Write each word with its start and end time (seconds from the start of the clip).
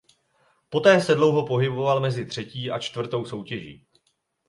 Poté 0.69 1.01
se 1.01 1.15
dlouho 1.15 1.45
pohyboval 1.47 1.99
mezi 1.99 2.25
třetí 2.25 2.71
a 2.71 2.79
čtvrtou 2.79 3.25
soutěží. 3.25 3.87